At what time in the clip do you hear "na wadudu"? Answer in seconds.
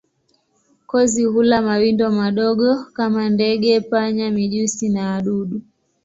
4.89-5.61